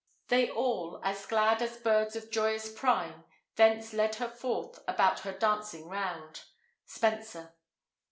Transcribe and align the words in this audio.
They 0.29 0.49
all, 0.49 0.99
as 1.03 1.27
glad 1.27 1.61
as 1.61 1.77
birds 1.77 2.15
of 2.15 2.31
joyous 2.31 2.71
prime, 2.73 3.23
Thence 3.55 3.93
led 3.93 4.15
her 4.15 4.29
forth, 4.29 4.79
about 4.87 5.19
her 5.19 5.31
dancing 5.31 5.87
round. 5.89 6.43
Spenser. 6.87 7.53